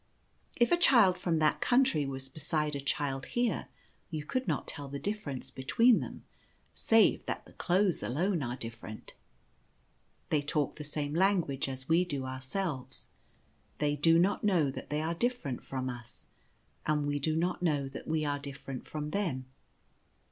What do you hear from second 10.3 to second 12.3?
They talk the same language as we do